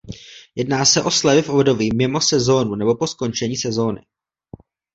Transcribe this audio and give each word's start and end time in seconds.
Jedná 0.55 0.85
se 0.85 1.03
o 1.03 1.11
slevy 1.11 1.41
v 1.41 1.49
období 1.49 1.89
mimo 1.95 2.21
sezónu 2.21 2.75
nebo 2.75 2.95
po 2.95 3.07
skončení 3.07 3.57
sezóny. 3.57 4.01